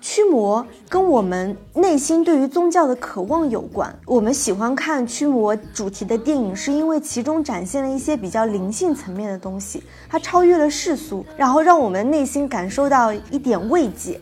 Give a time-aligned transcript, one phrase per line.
[0.00, 3.96] 驱魔跟我们内心对于宗教的渴望有关。
[4.04, 14.20] 我们喜欢看驱魔主题的电影，是因为其中展现了一些比较灵性层面的东西，它超越了世俗，然后让我们内心感受到一点慰藉。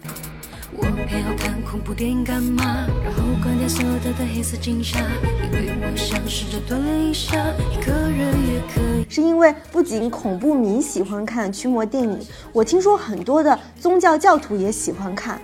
[0.76, 2.86] 我偏要看恐怖电影干嘛？
[3.02, 5.00] 然后关掉所有的黑色镜下，
[5.42, 9.04] 因为我想试着锻炼一下，一个人也可以。
[9.08, 15.40] 是因为不仅恐怖迷喜欢看驱魔电影，我听说很多的宗教教徒也喜欢看。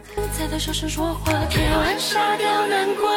[0.89, 3.11] 说话，天要暗杀掉南瓜。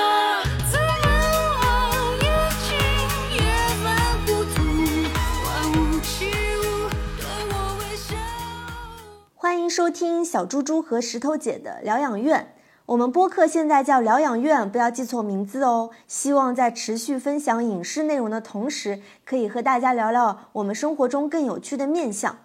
[9.36, 12.55] 欢迎收听小猪猪和石头姐的疗养院。
[12.88, 15.90] 我们播客现在叫疗养院，不要记错名字哦。
[16.08, 22.38] 希望在持续分享影视内容的同时，可以和大家聊聊我们生活中更有趣的面相。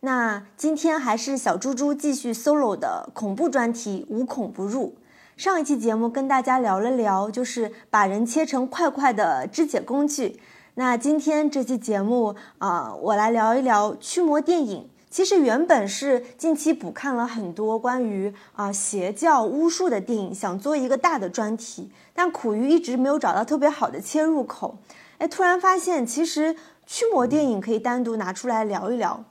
[0.00, 4.94] 那今天还是小猪猪继续 solo 的恐怖专题，无孔不入。
[5.36, 10.40] 上一期节目跟大家聊了聊，就是把人切成块块的肢解工具。
[10.74, 14.89] 那今天这期节目啊，我来聊一聊驱魔电影。
[15.10, 24.78] 其实原本是近期补看了很多关于啊邪教巫术的电影，想做一个大的专题，但苦于一直没有找到特别好的切入口。
[25.18, 26.54] 哎，突然发现其实
[26.86, 29.24] 驱魔电影可以单独拿出来聊一聊，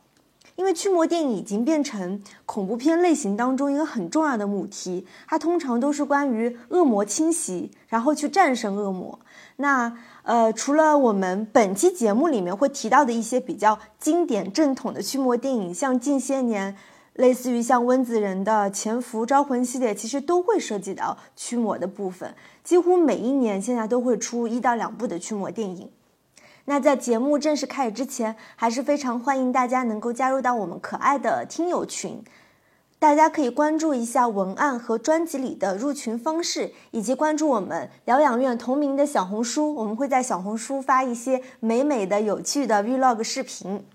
[0.58, 9.18] 因为驱魔电影已经变成恐怖片类型当中一个很重要的母题，它通常都是关于恶魔侵袭，然后去战胜恶魔。
[9.56, 9.98] 那
[10.30, 16.78] 呃，除了我们本期节目里面会提到的一些比较经典正统的驱魔电影，像近些年
[17.14, 22.36] 类似于像温子仁的《潜伏招魂》系列，其实都会涉及到驱魔的部分。
[22.64, 25.90] 几乎每一年现在都会出一到两部的驱魔电影。
[26.66, 32.24] 那在节目正式开始之前，还是非常欢迎大家能够加入到我们可爱的听友群。
[33.00, 43.86] 大家可以关注一下文案和专辑里的入群方式，以及关注我们疗养院同名的小红书，我们会在小红书发一些美美的、有趣的 vlog 视频。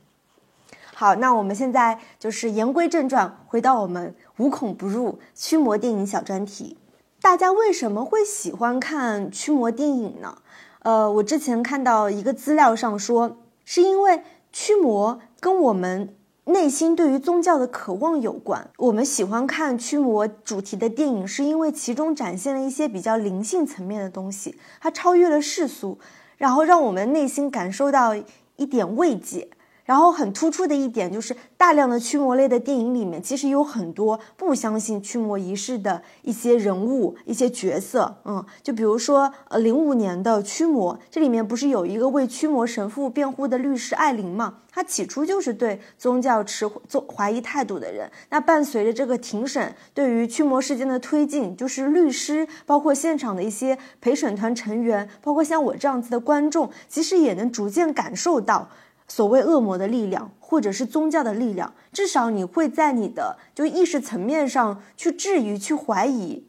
[0.95, 6.79] 好，那我们现在就是言归正传，回到我们无孔不入驱魔电影小专题。
[7.21, 10.39] 大家为什么会喜欢看驱魔电影呢？
[10.79, 16.15] 呃，我之前看到一个资料上说，是因为驱魔跟我们。
[16.47, 18.71] 内心对于宗教的渴望有关。
[18.77, 25.99] 我们喜欢看驱魔主题的电影，是因为其中展现了一些比较灵性层面的东西，它超越了世俗，
[26.37, 28.15] 然后让我们内心感受到
[28.57, 29.49] 一点慰藉。
[29.85, 38.17] 然后很突出的一点就是，大量的驱魔类的电影里面，其实有很多不相信驱魔仪式的一些人物、一些角色。
[38.25, 44.59] 嗯，就比如说，呃，零五年的《驱魔》，这里面不是有一个为驱魔神父辩护的律师艾琳吗？
[44.71, 48.11] 他起初就是对宗教持宗怀疑态度的人。
[48.31, 58.71] 那伴随着这个庭审，对于驱魔事件的推进，就是律师，包括现场的一些陪审团成员，包括像我这样子的观众，其实也能逐渐感受到。
[59.07, 66.47] 所谓恶魔的力量，或者是宗教的力量，至少你会在你的就意识层面上去质疑、去怀疑。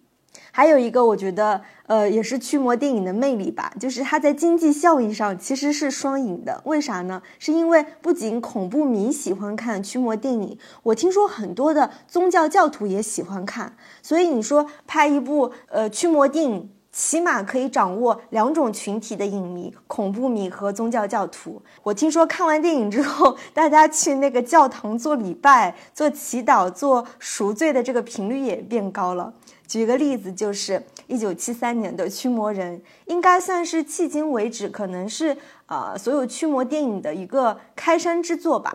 [0.51, 6.61] 还有一个，我觉得，呃，也是驱魔电影的魅力吧，就是它在经济效益上其实是双赢的。
[6.63, 7.21] 为啥呢？
[7.39, 13.75] 是因为不仅恐怖迷喜欢看驱魔电影，我听说很多的宗教教徒也喜欢看。
[14.01, 16.69] 所以你说拍一部呃驱魔电影。
[16.95, 21.61] 起码可以掌握两种群体的影迷：恐怖迷和宗教教徒。
[21.83, 29.33] 我听说看完电影之后， 大家去那个教堂做礼拜、做祈祷、做赎罪的这个频率也变高了。
[29.67, 35.35] 举个例子，就是一九七三年的《驱魔人》，应该算是迄今为止可能是
[35.65, 38.73] 呃所有驱魔电影的一个开山之作吧。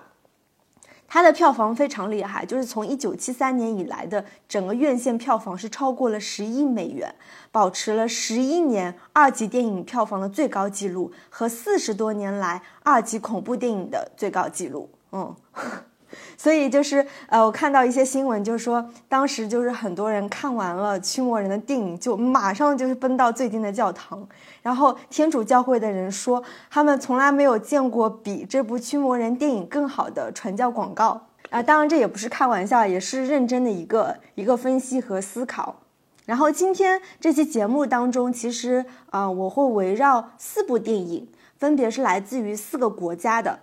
[1.13, 7.13] 它的票房非常厉害，就是从一九七三年以来的整个院线票房是超过了十亿美元，
[7.51, 14.89] 保持了十一年二级电影票房的最高纪录和四十多年来二级恐怖电影的最高纪录。
[15.11, 15.35] 嗯。
[16.37, 24.27] 所以就是呃，我看到一些新闻，就是说当时就是很多人看完了《驱魔人》的电影，就马上就是奔到最近的教堂。
[24.63, 31.21] 然后天主教会的人说，他们从来没有见过比这部《驱魔人》电影更好的传教广告
[31.51, 31.63] 啊！
[31.63, 35.77] 当然这也不是开玩笑，也是认真的一个一个分析和思考。
[36.27, 41.27] 然后今天这期节目当中，其实啊，我会围绕四部电影，
[41.59, 43.59] 分别是来自于四个国家的。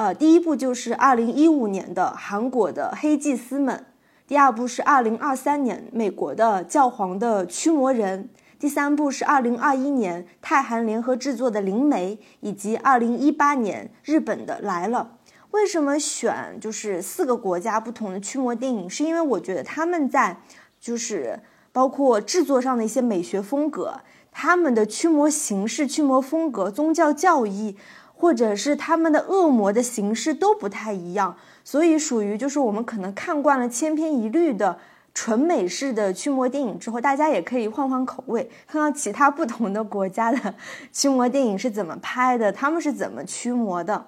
[0.00, 3.84] 呃，第一部就是二零一五年的韩国的黑祭司们，
[4.26, 15.18] 第二部是二零二三年美国的教皇的驱魔人，第三部是二零二一年泰韩联合制作的灵媒，以及二零一八年日本的来了。
[15.50, 18.88] 为什么选就是四个国家不同的驱魔电影？
[18.88, 20.40] 是因为我觉得他们在
[20.80, 21.40] 就是
[21.72, 24.00] 包括制作上的一些美学风格，
[24.32, 27.76] 他们的驱魔形式、驱魔风格、宗教教义，
[28.20, 31.34] 或者是他们的恶魔的形式都不太一样，
[31.64, 34.78] 所以属于就是我们可能看惯了千篇一律的。
[35.12, 40.54] 纯美式的驱魔电影之后，大家也可以换换口味，看看其他不同的国家的
[40.92, 44.06] 驱魔电影是怎么拍的，他们是怎么驱魔的。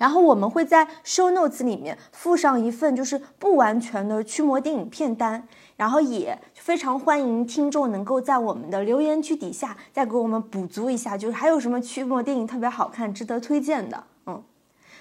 [0.00, 14.04] 然后我们会在 show notes 里面附上一份就是不完全的驱魔电影片单，然后也非常欢迎听众能够在我们的留言区底下再给我们补足一下，就是还有什么驱魔电影特别好看、值得推荐的。
[14.24, 14.42] 嗯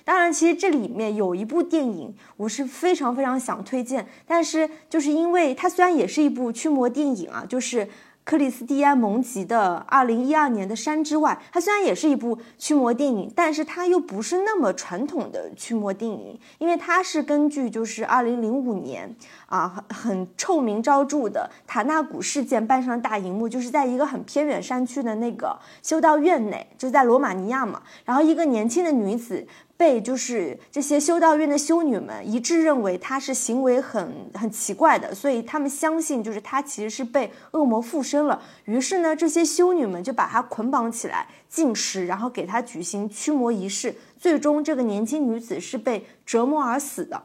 [0.03, 7.87] 当然，其实这里面有一部电影，我是非常非常想推荐，但是就是因为它虽然也是一部驱魔电影啊，就是
[8.29, 19.15] 克里斯蒂安·蒙吉的二零一二年的《山之外》，它虽然也是一部驱魔电影，但是它又不是那么传统的驱魔电影，因为它是根据就是二零零五年
[19.47, 29.47] 啊很很臭名昭著的塔纳古事件搬上大荧幕，就是在一个很偏远山区的那个修道院内，就在罗马尼亚嘛，然后一个年轻的女子。
[29.79, 38.41] 被就是这些修道院的修女们一致认为她是行为很很奇怪的，所以他们相信就是她其实是被恶魔附身了。
[38.65, 43.95] 于是呢，这些修女们就把她捆绑起来禁食，然后给她举行驱魔仪式。
[44.17, 47.23] 最终，这个年轻女子是被折磨而死的。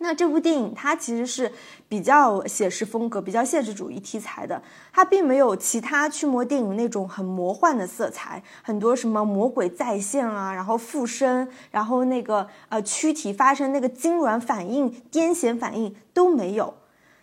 [0.00, 1.50] 那这部电影它其实是
[1.88, 4.62] 比较写实风格、比较现实主义题材的，
[4.92, 16.74] 它并没有其他驱魔电影那种很魔幻的色彩，很多什么魔鬼再现啊，然后附身，然后那个呃躯体发生那个痉挛反应、癫痫反应都没有。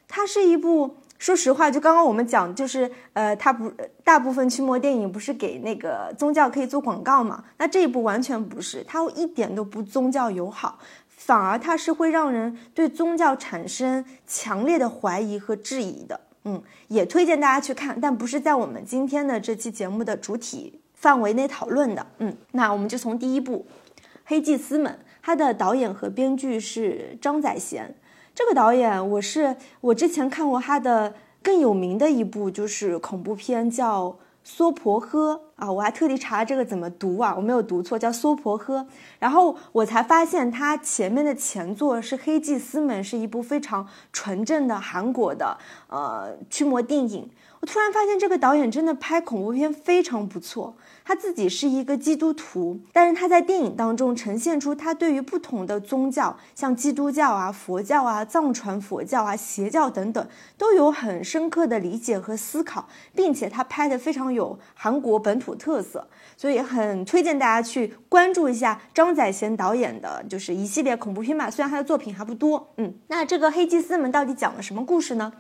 [0.08, 3.72] 它是一部，说实话，就刚刚我们讲，就是呃，它不
[4.04, 7.44] 大部分驱魔电影不是给那个宗教可以做广告嘛？
[7.58, 10.78] 那这一部完全不是，它一点都不宗教友好。
[11.16, 23.66] 反而它是会让人对宗教产生强烈的怀疑和质疑的，嗯，也推荐大家去看，但不是在我们今天的这期节目的主体范围内讨论的，嗯，那我们就从第一部
[24.26, 24.92] 《黑祭司们》，
[25.22, 27.96] 它的导演和编剧是张宰贤，
[28.34, 34.18] 这个导演我是我之前看过他的更有名的一部就是恐怖片叫。
[34.48, 38.86] 娑婆诃啊，我还特地查了这个怎么读啊，我没有读错，叫娑婆诃。
[39.20, 45.58] 然后我才发现他前面的前作是《黑祭司们》，是一部非常纯正的韩国的
[45.88, 47.30] 呃驱魔电影。
[47.62, 50.76] 我突然发现这个导演真的拍恐怖片非常不错。
[51.08, 71.52] 他自己是一个基督徒，但是他在电影当中呈现出他对于不同的宗教，像基督教啊、佛教啊、藏传佛教啊、邪教等等，都有很深刻的理解和思考，并且他拍的非常有韩国本土土特色，所以很推荐大家去关注一下张载贤导演的，就是一系列恐怖片吧。
[71.52, 75.32] 虽然他的作品还不多，嗯，那这个黑祭司们到底讲了什么故事呢？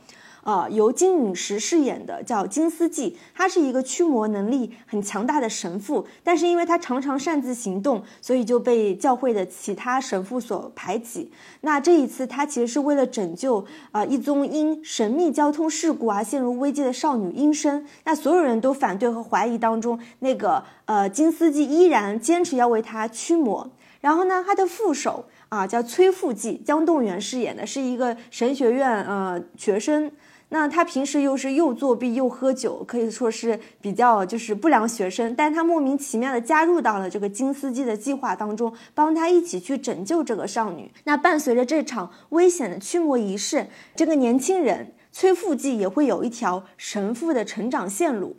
[0.45, 11.31] 啊，由金允石饰演的叫金思纪，他是一个驱魔能力很强大的神父，但是因为他常常擅自行动，所以就被教会的其他神父所排挤。
[11.61, 17.83] 那这一次，他其实是为了拯救啊一宗因神秘交通事故而陷入危机的少女阴生。
[18.03, 23.67] 那所有人都反对和怀疑当中，那个呃金思纪依然坚持要为他驱魔。
[23.99, 30.11] 然后呢，他的副手啊叫崔富纪，姜栋元饰演的是一个神学院呃学生。
[30.49, 35.33] 那他平时又是又作弊又喝酒，可以说是比较就是不良学生。
[35.35, 40.91] 但他莫名其妙的加入到了这个金司机的计划当中，帮他一起去拯救这个少女。
[41.05, 48.37] 那伴随着这场危险的驱魔仪式，这个年轻人崔富纪也会有一条神父的成长线路。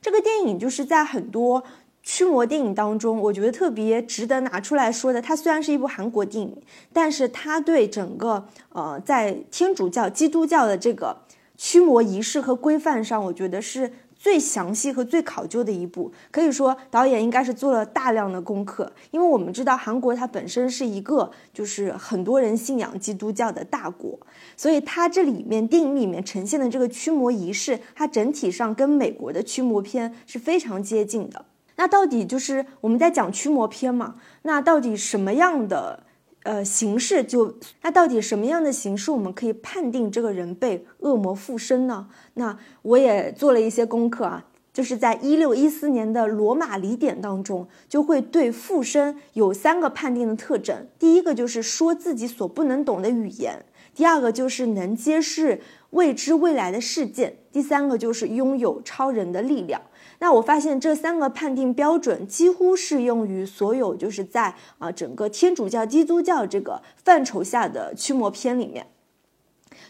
[0.00, 1.62] 这个电影就是在很多
[2.02, 5.20] 驱魔电影当中，我觉得特别值得拿出来说的。
[5.20, 6.62] 它虽然是一部韩国电影，
[6.94, 11.18] 但是它对整个呃在天主教、基督教的这个。
[11.64, 16.12] 驱魔仪式和规范上，我觉得是最详细和最考究的一步。
[16.32, 18.92] 可以说，导演应该是做了大量的功课。
[19.12, 24.18] 因为我们知道，韩国它本身是一个就是很多人信仰基督教的大国，
[24.56, 31.44] 所以它这里面电影里面呈现的这个驱魔仪式，它整体上跟美国的驱魔片是非常接近的。
[31.76, 34.16] 那到底就是我们在讲驱魔片嘛？
[34.42, 36.02] 那到底什么样的？
[36.44, 42.08] 呃，形式就那到底什么样的形式我们可以判定这个人被恶魔附身呢？
[42.34, 50.88] 那我也做了一些功课啊，就是在一六一四年的罗马礼典当中，就会对附身有三个判定的特征。
[50.98, 59.80] 第一个就是说自己所不能懂的语言，第二个就是能揭示未知未来的事件，第三个就是拥有超人的力量。
[60.22, 68.86] 那我发现这三个判定标准几乎适用于所有就是在啊整个天主教、基督教这个范畴下的驱魔片里面。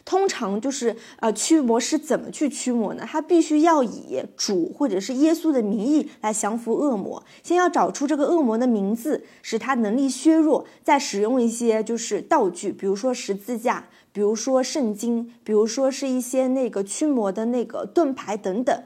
[0.06, 3.04] 通常就是呃，驱魔师怎么去驱魔呢？
[3.06, 7.22] 他必须要以主或者是耶稣的名义来降服恶魔。
[7.42, 18.82] 先要找出这个恶魔的名字，使他能力削弱，再使用一些就是道具，比如说十字架，比如说圣经，比如说是一些那个驱魔的那个盾牌等等。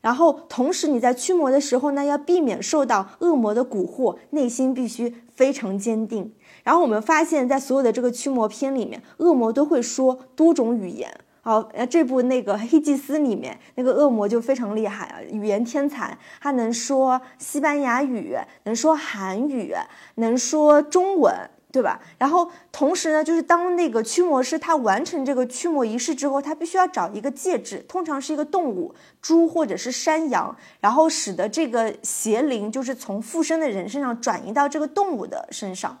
[0.00, 6.32] 然后同时你在驱魔的时候呢，要避免受到恶魔的蛊惑，内心必须非常坚定。
[6.62, 11.12] 然后我们发现，在所有的这个驱魔片里面，恶魔都会说多种语言。
[11.40, 19.74] 好，呃，这部那个黑祭司里面，那个恶魔就非常厉害啊，语言天才，他能说西班牙语，能说韩语，
[20.16, 21.34] 能说中文，
[21.70, 22.00] 对吧？
[22.16, 35.98] 然后同时呢，就是当那个驱魔师他完成这个驱魔仪式之后，他必须要找一个戒指，通常是一个动物，猪或者是山羊，然后使得这个邪灵就是从附身的人身上转移到这个动物的身上。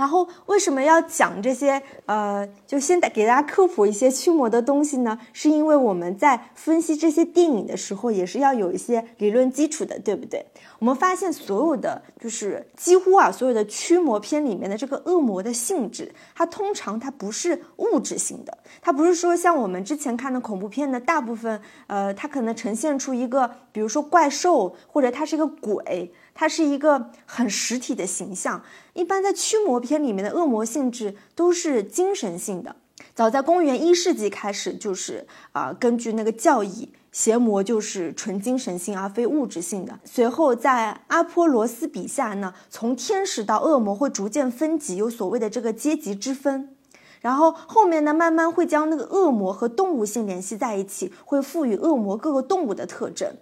[0.00, 1.82] 然后为什么要讲这些？
[2.06, 5.18] 呃，就先给大家科普一些驱魔的东西呢？
[5.34, 10.46] 是因为我们在分析这些电影的时候，也是要有一些理论基础的，对不对？
[10.78, 26.10] 我们发现所有的，就是几乎啊，所有的驱魔片里面的这个恶魔的性质，它通常它不是物质性的，它不是说像我们之前看的恐怖片的大部分，呃，它可能呈现出一个，比如说怪兽，或者它是一个鬼。
[26.40, 28.62] 它是一个很实体的形象。
[28.94, 32.76] 一般在驱魔片里面的恶魔性质都是精神性的。
[33.14, 40.00] 早在公元一世纪开始，就是啊，根据那个教义，邪魔就是纯精神性而非物质性的。
[40.02, 46.74] 随后在阿波罗斯笔下呢，从天使到恶魔会逐渐分级，有所谓的这个阶级之分。
[47.20, 53.36] 然后后面呢，慢慢会将那个恶魔和动物性联系在一起，会赋予恶魔各个动物的特征。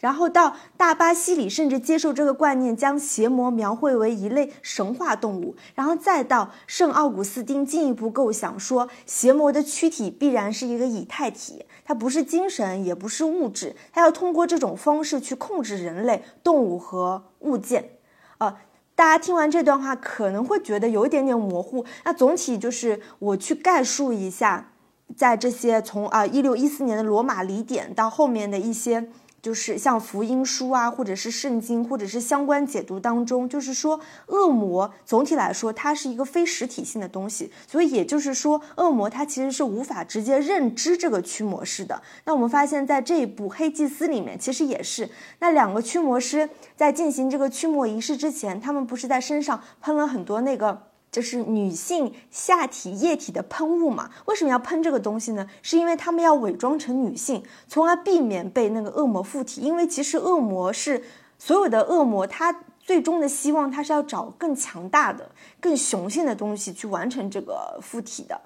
[0.00, 5.56] 然后到大巴西里，甚至接受这个观念，将邪魔描绘为一类神话动物。
[5.74, 17.90] 然后再到圣奥古斯丁，进一步构想说，邪魔的躯体必然是一个以太体，它不是精神，也不是物质，它要通过这种方式去控制人类、动物和物件。
[18.38, 18.56] 呃，
[18.94, 21.84] 大家听完这段话可能会觉得有一点点模糊。
[22.04, 24.70] 那总体就是我去概述一下，
[25.16, 29.10] 在这些从啊一六一四年的罗马里典到后面的一些。
[29.40, 42.02] 就是像福音书啊，或者是圣经，或者是相关解读当中，就是说恶魔总体来说它是一个非实体性的东西，所以也就是说恶魔它其实是无法直接认知这个驱魔师的。
[42.24, 50.87] 那我们发现，在这一部黑祭司里面，其实也是那两个驱魔师在进行这个驱魔仪式之前，他们不是在身上喷了很多那个。
[51.10, 54.10] 就是女性下体液体的喷雾嘛？
[54.26, 55.48] 为什么要喷这个东西呢？
[55.62, 59.62] 是因为他们要伪装成女性，从而避免被那个恶魔附体。
[59.62, 61.02] 因为其实恶魔是
[61.38, 68.40] 所有的恶魔，他最终的希望他是要找更强大的、更雄性的东西去完成这个附体的。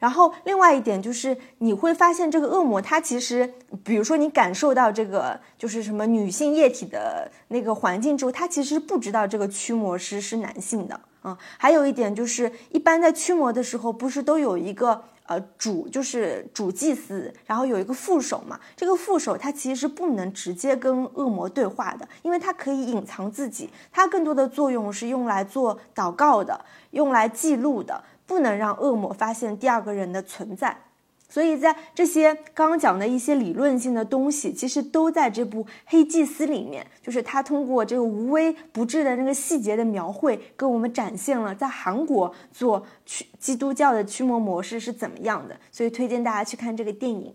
[0.00, 11.00] 然后另外一点就是，你会发现这个恶魔，它其实，比如说你感受到这个就是什么女性液体的那个环境之后，它其实不知道这个驱魔师是男性的。
[11.24, 18.60] 嗯，还有一点就是，一般在驱魔的时候，不是都有一个呃主，就是主祭司，然后有一个副手嘛？
[18.76, 30.78] 这个副手他其实是不能直接跟恶魔对话的，因为他可以隐藏自己，他更多的作用是用来做祷告的，用来记录的，不能让恶魔发现第二个人的存在。
[31.26, 45.58] 所以在这些刚刚讲的一些理论性的东西，其实都在这部《黑祭司》里面，就是他通过这个无微不至的那个细节的描绘，给我们展现了在韩国做驱基督教的驱魔模式是怎么样的。
[45.72, 47.34] 所以推荐大家去看这个电影。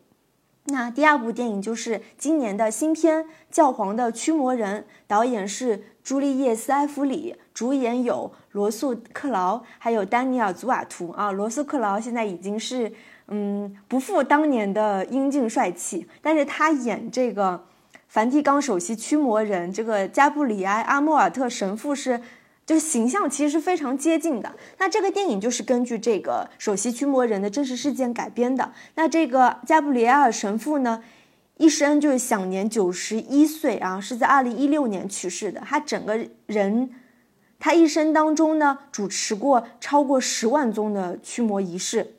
[0.66, 11.32] 那第二部电影就是今年的新片《教皇的驱魔人》，导演是朱丽叶·斯埃弗里，主演有罗素·克劳，还有丹尼尔·祖瓦图啊。
[11.32, 12.94] 罗素·克劳现在已经是。
[13.32, 17.64] 嗯，不复当年的英俊帅气，但是他演这个
[18.08, 22.20] 梵蒂冈首席驱魔人这个加布里埃·阿莫尔特神父是，
[22.66, 24.52] 就形象其实是非常接近的。
[24.80, 28.72] 那这个电影就是根据这个首席驱魔人的真实事件改编的。
[28.96, 31.04] 那这个加布里埃尔神父呢，
[31.58, 35.62] 一生就是享年九十一岁啊，是在二零一六年去世的。
[35.62, 36.90] 他整个人，
[37.60, 42.16] 他一生当中呢，主持过超过十万宗的驱魔仪式。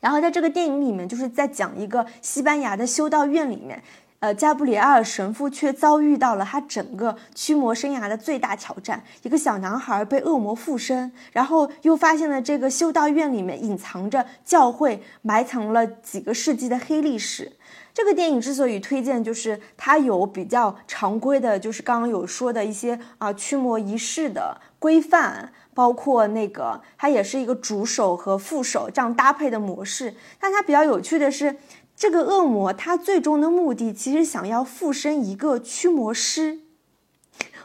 [0.00, 3.82] 然后在这个电影里面，就是在讲一个西班牙的修道院里面，
[4.20, 17.52] 呃，加布里埃尔神父却遭遇到了他整个驱魔生涯的最大挑战：一个小男孩被恶魔附身，然后又发现了这个修道院里面隐藏着教会埋藏了几个世纪的黑历史。
[17.92, 30.14] 这个电影之所以推荐，就是它有比较常规的，就是刚刚有说的一些啊驱魔仪式的规范，包括那个它也是一个主手和副手这样搭配的模式。
[30.38, 31.56] 但它比较有趣的是。
[32.00, 36.60] 这个恶魔它最终的目的其实想要附身一个驱魔师，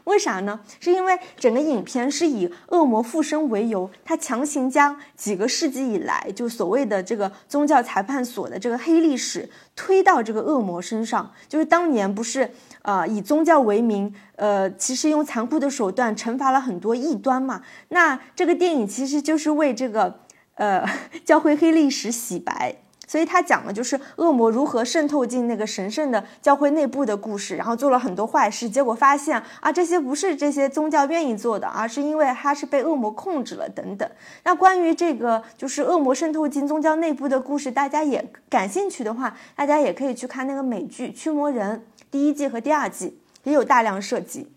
[0.06, 0.60] 为啥呢？
[0.80, 11.32] 是因为整个影片是以恶魔附身为由，他强行将几个世纪以来就所谓的这个宗教裁判所的这个黑历史推到这个恶魔身上。
[11.50, 12.52] 就是当年不是
[12.84, 17.64] 呃以宗教为名，呃其实用残酷的手段惩罚了很多异端嘛。
[17.90, 20.20] 那这个电影其实就是为这个
[20.54, 20.88] 呃
[21.26, 22.76] 教会黑历史洗白。
[23.16, 34.06] 所以他讲的就是恶魔如何渗透进那个神圣的教会内部的故事，然后做了很多坏事，结果发现啊，这些不是这些宗教愿意做的，而是因为他是被恶魔控制了等等。
[34.44, 41.78] 那关于这个就是恶魔渗透进宗教内部的故事，大家也感兴趣的话，大家也可以去看那个美剧《驱魔人》
[42.12, 44.52] 第一季和第二季，也有大量涉及。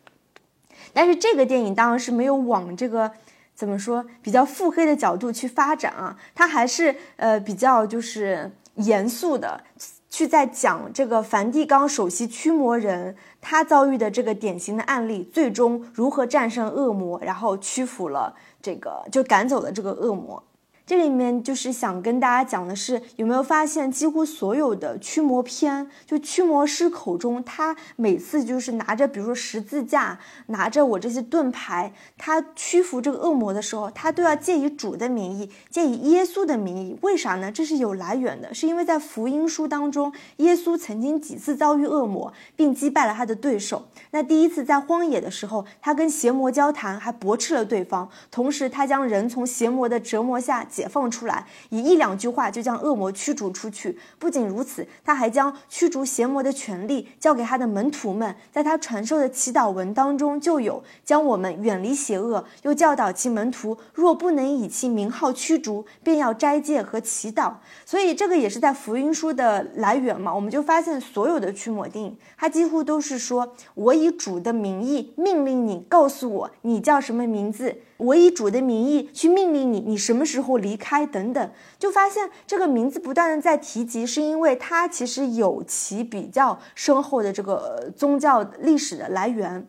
[0.93, 3.13] 但是这个电影当然是没有往这个。
[3.59, 4.07] 怎么说？
[4.23, 9.65] 比较腹黑的角度去发展啊，他还是呃比较就是严肃的
[10.09, 20.41] 去在讲这个梵蒂冈首席驱魔人他遭遇的这个典型的案例，最终如何战胜恶魔，然后屈服了这个就赶走了这个恶魔。
[20.89, 36.97] 这里面就是想跟大家讲的是，有没有发现几乎所有的驱魔片，就驱魔师口中，他每次就是拿着，比如说十字架，拿着我这些盾牌，他屈服这个恶魔的时候，他都要借以主的名义，借以耶稣的名义。
[37.03, 37.53] 为啥呢？
[37.53, 43.89] 这是有来源的，是因为在福音书当中，耶稣曾经几次遭遇恶魔，并击败了他的对手。
[44.13, 50.67] 那第一次在荒野的时候，他跟邪魔交谈，还驳斥了对方，同时他将人从邪魔的折磨下。
[50.79, 53.99] 解放出来，以一两句话就将恶魔驱逐出去。
[54.17, 58.33] 不仅如此，他还将驱逐邪魔的权利交给他的门徒们。
[58.53, 67.55] 在他传授的祈祷文当中，就有将我们远离邪恶，又教导其门徒，若不能以其名号驱逐，便要斋戒和祈祷。
[67.85, 70.33] 所以，这个也是在福音书的来源嘛？
[70.33, 89.69] 我们就发现，所有的驱魔电影，它几乎都是说：“我以主的名义命令你，告诉我你叫什么名字。”我以主的名义去命令你，你什么时候离开等等，就发现这个名字不断的在提及，是因为它其实有其比较深厚的这个宗教历史的来源。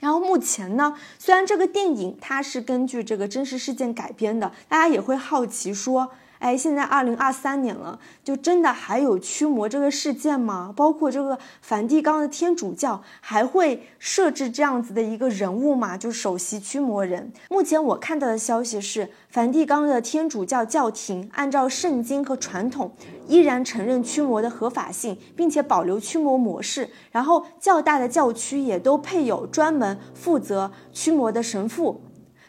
[0.00, 6.10] 然后目前呢，虽然这个电影它是根据这个真实事件改编的，大家也会好奇说。
[6.40, 10.72] 哎，现在二零二三年了，就真的还有驱魔这个事件吗？
[10.74, 15.98] 包括这个梵蒂冈的天主教还会设置这样子的一个人物吗？
[15.98, 17.30] 就首席驱魔人。
[17.50, 22.90] 目前我看到的消息是，梵蒂冈的天主教教廷按照圣经和传统，
[23.28, 26.88] 依然承认驱魔的合法性，并且保留驱魔模式。
[27.12, 32.00] 然后较大的教区也都配有专门负责驱魔的神父。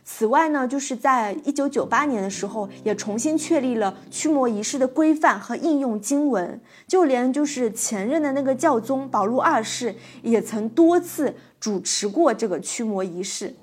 [0.03, 6.59] 此外呢，就是在一九九八年的时候，也重新确立了驱魔仪式的规范和应用经文。
[6.87, 13.55] 就连就是前任的那个教宗保禄二世，也曾多次主持过这个驱魔仪式。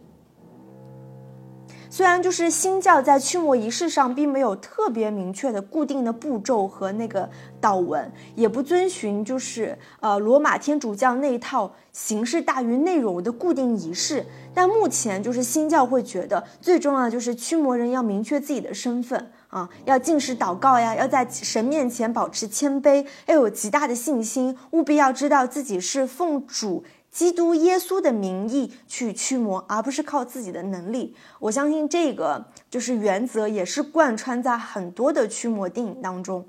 [1.99, 7.29] 虽然就是新教在驱魔仪式上并没有特别明确的固定的步骤和那个
[7.61, 26.85] 祷文，也不遵循就是呃罗马天主教那一套形式大于内容的固定仪式，但目前就是新教会觉得最重要的就是驱魔人要明确自己的身份啊，要进食祷告呀，要在神面前保持谦卑，要有极大的信心，务必要知道自己是奉主。
[27.11, 31.16] 基督耶稣的名义去驱魔，而不是靠自己的能力。
[31.40, 36.47] 我相信这个就是原则，也是贯穿在很多的驱魔电影当中。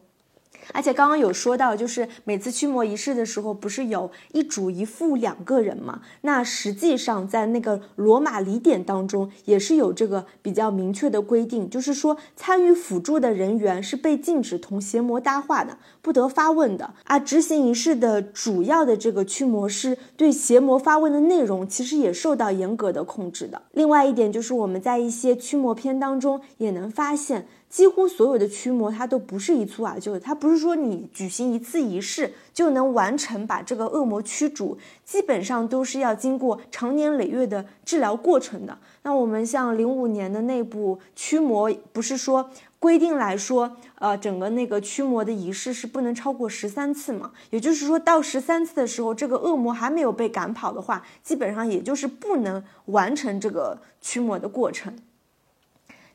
[0.73, 6.01] 而且刚刚有说到，就是每次驱魔仪式的时候，不是有一主一副两个人嘛？
[6.21, 16.93] 那实际上在那个罗马礼典当中，也是有这个比较明确的规定，就是说参与辅助的人员是被禁止同邪魔搭话的，不得发问的。
[17.05, 23.62] 啊，执行仪式的主要的这个驱魔师对邪魔发问的内容，其实也受到严格的控制的。
[23.71, 27.47] 另外一点就是我们在一些驱魔片当中也能发现。
[27.69, 38.75] 几乎所有的驱魔，它都不是一蹴而就的，它不是说你举行一次仪式就能完成把这个恶魔驱逐，基本上都是要经过长年累月的治疗过程的。
[39.03, 47.32] 那我们像零五年的那部驱魔，不是说规定来说，呃，整个那个驱魔的仪式是不能超过十三次嘛？
[47.51, 54.97] 也就是说到十三次的时候，这个恶魔还没有被赶跑的话，基本上也就是不能完成这个驱魔的过程。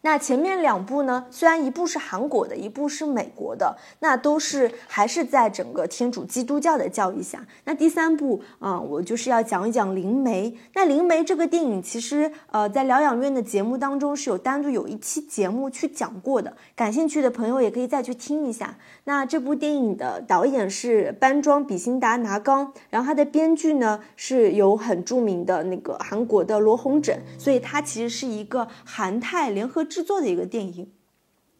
[0.04, 7.42] 那前面两部呢，虽然一部是韩国的，一部是美国的，那都是还是在整个天主基督教的教育下。
[7.64, 10.50] 那第三部啊，我就是要讲一讲《灵媒》。
[10.74, 18.76] 那《灵媒》这个电影，其实呃，在疗养院的节目当中是有单独有一期节目去讲过的，感兴趣的朋友也可以再去听一下。
[19.04, 29.82] 那这部电影的导演是班庄比辛达拿纲，然后他的编剧呢是有很著名的那个韩国的罗洪整，所以它其实是一个韩泰联合。
[29.94, 30.92] 制作的一个电影。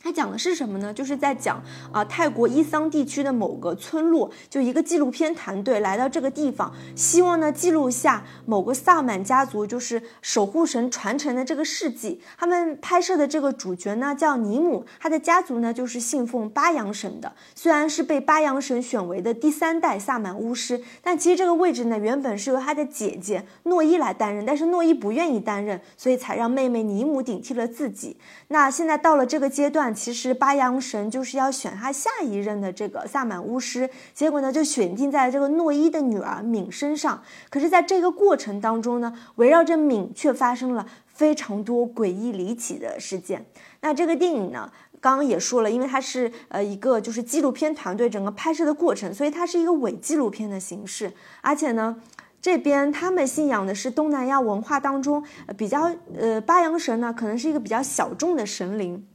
[0.05, 0.93] 它讲的是什么呢？
[0.93, 12.21] 就是在讲啊，泰国伊桑地区的某个村落，就一个纪录片团队来到这个地方，希望呢记录下某个萨满家族就是守护神传承的这个事迹。
[12.37, 17.33] 他们拍摄的这个主角呢叫尼姆，他的家族呢就是信奉巴扬神的。
[17.55, 28.19] 虽然是被巴扬神选为的第三代萨满巫师，但其实这个位置呢原本是由他的姐姐诺伊来担任，但是诺伊不愿意担任，所以才让妹妹尼姆顶替了自己。
[28.49, 29.94] 那现在到了这个阶段。
[29.95, 37.23] 其实八阳神就是要选他下一任的这个萨满巫师，结果呢就选定在这个诺伊的女儿敏身上。
[37.49, 43.47] 可是，在这个过程当中呢，围绕着敏却发生了非常多诡异离奇的事件。
[43.81, 51.13] 那这个电影呢，刚刚也说了，因为它是呃一个就是纪录片团队整个拍摄的过程，所以它是一个伪纪录片的形式。
[51.41, 51.97] 而且呢，
[52.41, 55.23] 这边他们信仰的是东南亚文化当中
[55.57, 59.07] 比较呃八阳神呢，可能是一个比较小众的神灵。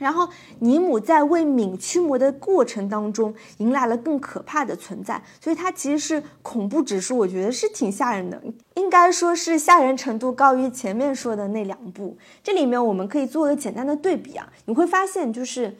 [0.00, 0.26] 然后
[0.60, 8.42] 尼姆在为敏驱魔的过程当中，迎来了更可怕的存在，所以它其实是恐怖指数，我觉得是挺吓人的，
[8.76, 12.16] 应该说是吓人程度高于前面说的那两部。
[12.42, 15.76] 这里面我们可以做个简单的对比啊，你会发现就是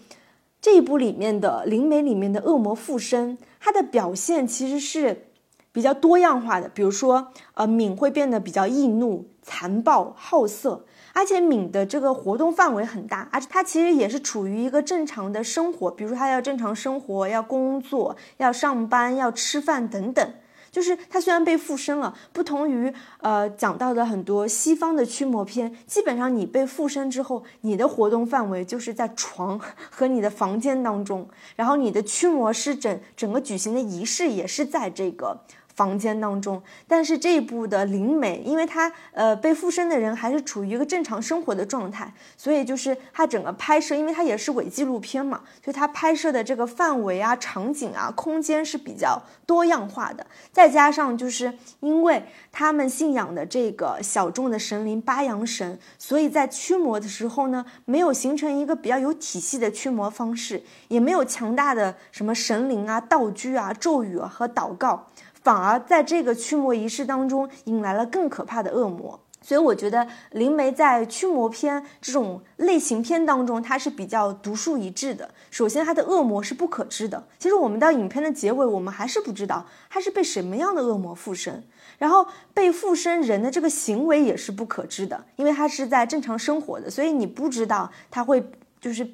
[0.61, 5.28] 这一部里面的灵媒里面的恶魔附身，它的表现其实是
[5.72, 10.85] 比较多样化的，比如说呃敏会变得比较易怒、残暴、好色。
[11.12, 20.33] 而且敏的这个活动范围很大，而且他其实也是处于一个正常的生活，比如说他要正常生活，要工作，要上班，要吃饭等等。
[20.70, 35.40] 就是他虽然被附身了，不同于呃讲到的很多西方的驱魔片，基本上你被附身之后，你的活动范围就是在床 和你的房间当中，然后你的驱魔师整整个举行的仪式也是在这个。
[35.81, 50.27] 房间当中，但是这一部的灵媒，因为他呃被附身的人还是处于一个正常生活的状态，所以就是他整个拍摄，因为他也是伪纪录片嘛，所以他拍摄的这个范围啊、场景啊、空间是比较多样化的。
[50.53, 65.07] 再加上就是因为他们信仰的这个小众的神灵八阳神，所以在驱魔的时候呢，没有形成一个比较有体系的驱魔方式，也没有强大的什么神灵啊、道具啊、咒语和祷告。
[65.42, 75.31] 反而在这个驱魔仪式当中引来了更可怕的恶魔，所以我觉得灵媒在驱魔片这种类型片当中，它是比较独树一帜的。
[75.50, 77.26] 首先，它的恶魔是不可知的。
[77.38, 81.64] 其实我们到影片的结尾，我们还是不知道他是被什么样的恶魔附身，
[81.98, 88.50] 然后被附身人的这个行为也是不可知的，因为他是在正常生活的，所以你不知道他会
[88.81, 89.09] 就是。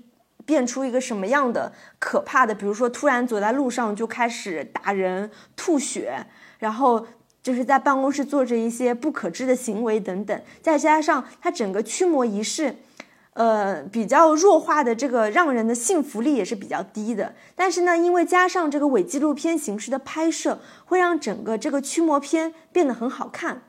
[0.46, 2.54] 变出一个什么样的可怕的？
[2.54, 6.24] 比如说，突然走在路上就开始打人、吐血，
[6.60, 7.04] 然后
[7.42, 10.40] 就是在办公室做着一些不可知的行为等等。
[10.62, 12.76] 再加上他整个驱魔仪式，
[13.32, 17.34] 呃，比较弱化的这个让人的信服力也是比较低的。
[17.56, 23.62] 但是呢，因为加上这个伪纪录片形式的拍摄，会让整个这个驱魔片变得很好看。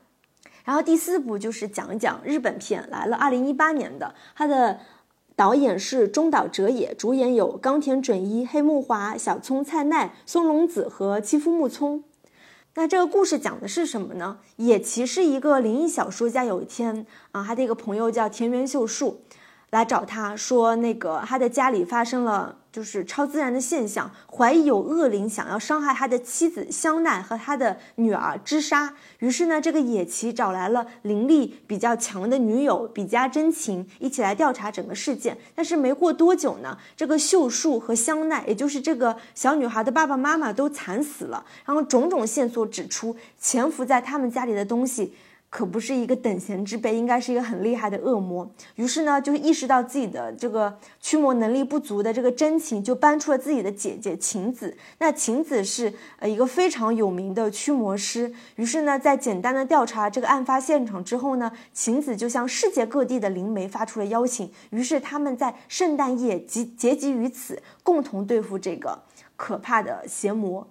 [0.64, 4.78] 然后第四部就是讲一讲日本片来了，二零一八年的它的。
[5.38, 12.02] 导演是中岛哲也，主演有冈田准一、黑木华、小松菜奈、松隆子和妻夫木聪。
[12.74, 14.38] 那这个故事讲的是什么呢？
[14.56, 19.20] 野崎是一个灵异小说家，有一天啊，他的一个朋友叫田园秀树。
[19.70, 28.94] 来找他说，那个他的家里发生了就是超自然的现象，怀疑有恶灵想要伤害他的妻子香奈和他的女儿知沙。
[29.20, 35.36] 于是呢，这个野崎找来了灵力比较强的女友比嘉真情，一起来调查整个事件。
[35.54, 41.44] 但是没过多久呢，这个秀树和香奈，也就是这个小女孩的爸爸妈妈都惨死了。
[41.64, 45.14] 然后种种线索指出，潜伏在他们家里的东西。
[45.50, 48.48] 可不是一个等闲之辈，应该是一个很厉害的恶魔。
[48.74, 54.76] 于是呢，就意识到自己的这个驱魔能力不足的这个真情，就搬出了自己的姐姐晴子。
[54.98, 58.32] 那晴子是呃一个非常有名的驱魔师。
[58.56, 64.52] 于是呢，在简单的调查这个案发现场之后呢，晴子就向世界各地的灵媒发出了邀请。
[64.70, 69.02] 于是他们在圣诞夜集结集于此，共同对付这个
[69.34, 70.68] 可怕的邪魔。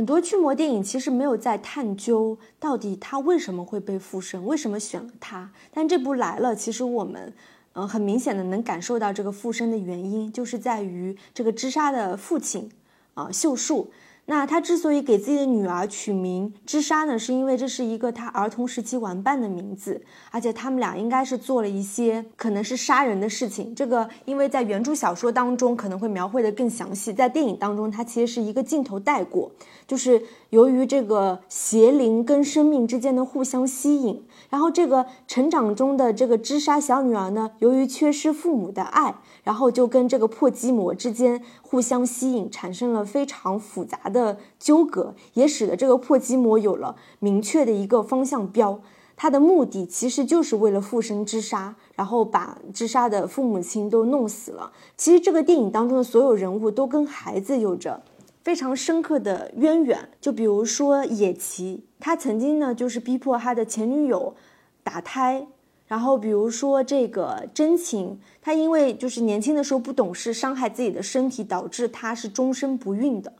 [0.00, 5.52] 很多驱魔电影其实没有在探究到底他为什么会被附身，为什么选了他。
[5.74, 7.30] 但这部来了，其实我们，
[7.74, 12.70] 嗯，很明显的能感受到这个附身的原因，就是在于这个织沙的父亲，
[13.12, 13.90] 啊，秀树。
[14.30, 23.74] 那他之所以给自己的女儿取名知沙呢，是因为这是一个他儿童时期玩伴的名字，而且他们俩应该是做了一些可能是杀人的事情。
[23.74, 29.50] 这个因为在原著小说当中可能会描绘的更详细，在电影当中它其实是一个镜头带过，
[29.88, 34.24] 就是由于这个邪灵跟生命之间的互相吸引。
[34.48, 48.80] 然后这个成长中的这个知沙小女儿呢，由于缺失父母的爱，然后就跟这个破鸡魔之间互相吸引，产生了非常复杂的的纠葛，也使得这个破鸡魔有了明确的一个方向标。
[49.16, 54.72] 他的目的其实就是为了附身之沙，然后把之沙的父母亲都弄死了。
[54.96, 58.02] 其实这个电影当中的所有人物都跟孩子有着
[58.42, 61.84] 非常深刻的渊源，就比如说野崎。
[61.98, 64.34] 他曾经呢，就是逼迫他的前女友
[64.82, 65.46] 打胎，
[65.86, 73.34] 然后比如说这个真情，他因为就是年轻的时候不懂事，伤害自己的身体，导致他是终身不孕的。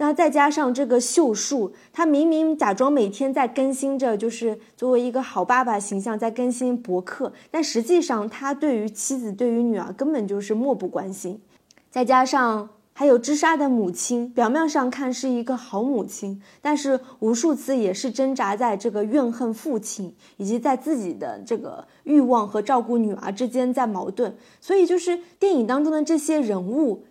[0.00, 11.42] 那再加上这个秀树，他明明假装每天在更新着，就是作为一个好爸爸形象在更新博客，但实际上他对于妻子、对于女儿根本就是漠不关心。
[11.90, 12.70] 再加上。
[12.92, 24.36] 还有知沙的母亲，表面上看是一个好母亲，但是无数次也是挣扎在这个怨恨父亲，以及在自己的这个欲望和照顾女儿之间在矛盾。
[24.60, 27.04] 所以，就是电影当中的这些人物，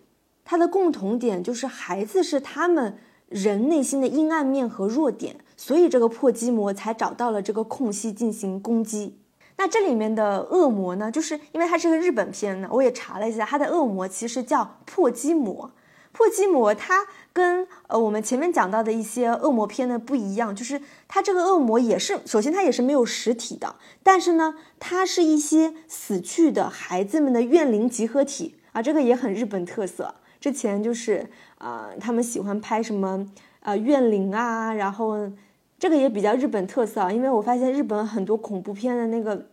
[0.44, 2.98] 它的共同点就是孩子是他们
[3.28, 9.16] 人内心的阴暗面和弱点，所以这个破鸡魔才找到了这个空隙进行攻击。
[9.56, 15.70] 那这里面的恶魔呢，就是因为它是个日本片呢，我也查了一下，它的恶魔其实叫破鸡魔。
[16.12, 30.16] 破鸡魔它跟呃我们前面讲到的一些恶魔片呢不一样，就是它这个恶魔也是，首先它也是没有实体的，但是呢，它是一些死去的孩子们的怨灵集合体啊，这个也很日本特色。
[30.40, 33.26] 之前就是呃他们喜欢拍什么
[33.60, 35.30] 呃怨灵啊，然后
[35.78, 39.46] 这个也比较日本特色啊，因为我发现日本很多恐怖片的那个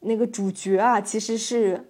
[0.00, 1.86] 那个主角啊，其实是。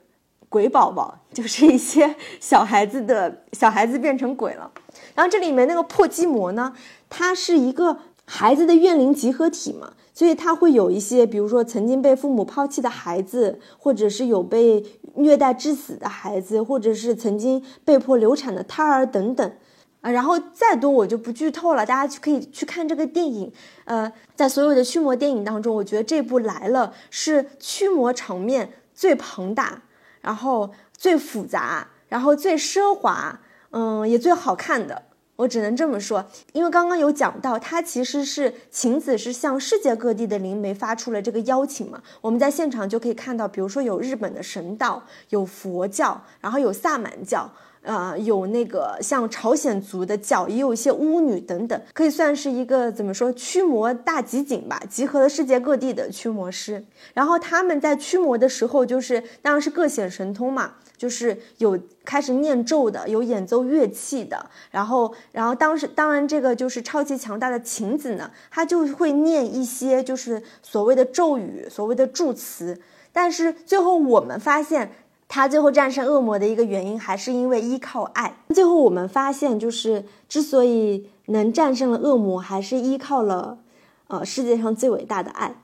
[0.51, 4.73] 鬼宝宝 就是一些小孩子的小孩子变成鬼了，
[5.15, 6.73] 然后这里面那个破鸡魔呢，
[7.11, 19.53] 它是一个孩子的怨灵集合体嘛，所以它会有一些，比如说曾经被父母抛弃的孩子，或者是有被虐待致死的孩子，或者是曾经被迫流产的胎儿等等
[20.01, 23.53] 啊，然后再多我就不剧透了，大家去可以去看这个电影。
[23.85, 29.83] 呃，在所有的驱魔电影当中，我觉得这部来了是驱魔场面最庞大。
[30.21, 35.05] 然后最复杂，然后最奢华，嗯，也最好看的，
[35.39, 36.25] 我只能这么说。
[36.53, 42.03] 因为刚刚有讲到，它其实是晴子是向世界各地的灵媒发出了这个邀请嘛。
[42.21, 47.51] 我们在现场就可以看到，比如说有日本的神道，有佛教，然后有萨满教。
[47.81, 56.85] 呃，有那个像朝鲜族的教，也有一些巫女等等，可以算是一个怎么说驱魔大集锦吧，集合了世界各地的驱魔师。
[57.15, 64.51] 然后他们在驱魔的时候，就是当然是各显神通嘛，就是有开始念咒的，有演奏乐器的。
[64.71, 72.79] 然后，然后当时当然这个就是超级强大的晴子呢，他就会念一些就是所谓的咒语，所谓的祝词。
[73.13, 74.93] 但是最后我们发现。
[75.31, 78.35] 他最后战胜恶魔的一个原因，还是因为依靠爱。
[78.55, 83.59] 最后我们发现，就是之所以能战胜了恶魔，还是依靠了，
[84.07, 85.55] 呃，世界上最伟大的爱。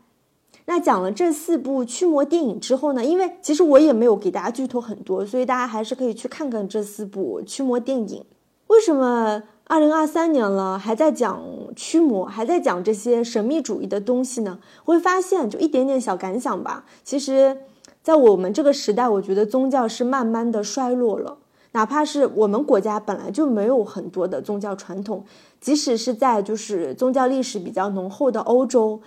[0.67, 8.25] 那讲了这四部驱魔电影之后呢，因为其实我也没有给大家剧透很多，所以大家还是可以去看看这四部驱魔电影。
[8.69, 11.43] 为什么二零二三年了还在讲
[11.77, 14.59] 驱魔，还在讲这些神秘主义的东西呢？
[14.85, 16.85] 会发现，就一点点小感想吧。
[17.03, 17.59] 其实。
[18.03, 21.39] 在我们这个时代，我觉得宗教是慢慢的衰落了。
[21.73, 25.25] 哪怕是我们国家本来就没有很多的宗教传统，
[25.59, 29.01] 即使是在就是宗教历史比较浓厚的欧洲，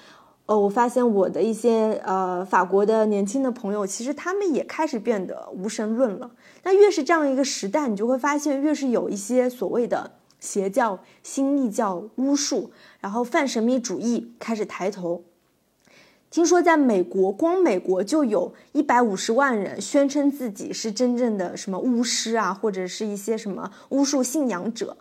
[0.47, 6.31] 呃，我发现我的一些呃法国的年轻的朋友，其实他们也开始变得无神论了。
[6.63, 15.21] 那越是这样一个时代，你就会发现越是有一些所谓的邪教、新异教、巫术，然后泛神秘主义开始抬头。
[16.29, 24.95] 听说在美国，光美国就有一百五十万人宣称自己是真正的什么巫师啊，或者是一些什么巫术信仰者。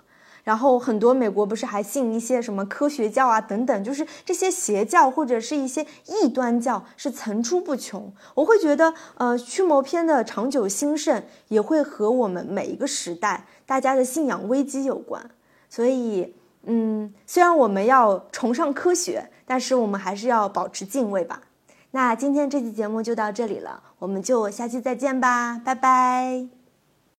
[0.47, 8.15] 然后很多美国不是还信一些什么科学教啊等等，就是这些邪教或者是一些异端教是层出不穷。
[8.33, 15.29] 我会觉得，呃，驱魔片的长久兴盛也会和我们每一个时代大家的信仰危机有关。
[15.69, 16.33] 所以，
[16.63, 21.43] 嗯，虽然我们要崇尚科学，但是我们还是要保持敬畏吧。
[21.91, 26.56] 那今天这期节目就到这里了，我们就下期再见吧，拜拜。